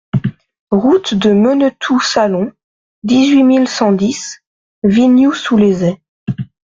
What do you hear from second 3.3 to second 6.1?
mille cent dix Vignoux-sous-les-Aix